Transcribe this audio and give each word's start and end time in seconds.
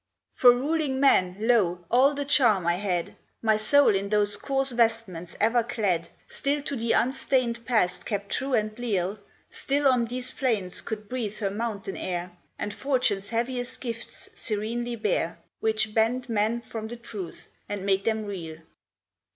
"For 0.33 0.49
ruling 0.49 0.99
men, 0.99 1.35
lo! 1.39 1.85
all 1.91 2.15
the 2.15 2.25
charm 2.25 2.65
I 2.65 2.77
had; 2.77 3.15
My 3.43 3.55
soul, 3.55 3.93
in 3.93 4.09
those 4.09 4.35
coarse 4.35 4.71
vestments 4.71 5.35
ever 5.39 5.61
clad, 5.61 6.09
Still 6.27 6.63
to 6.63 6.75
the 6.75 6.93
unstained 6.93 7.63
past 7.67 8.03
kept 8.03 8.31
true 8.31 8.55
and 8.55 8.75
leal, 8.79 9.19
Still 9.51 9.87
on 9.87 10.05
these 10.05 10.31
plains 10.31 10.81
could 10.81 11.07
breathe 11.07 11.37
her 11.37 11.51
mountain 11.51 11.97
air, 11.97 12.31
And 12.57 12.73
Fortune's 12.73 13.29
heaviest 13.29 13.79
gifts 13.79 14.31
serenely 14.33 14.95
bear, 14.95 15.37
Which 15.59 15.93
bend 15.93 16.29
men 16.29 16.61
from 16.61 16.87
the 16.87 16.97
truth, 16.97 17.45
and 17.69 17.85
make 17.85 18.03
them 18.03 18.25
reel. 18.25 18.57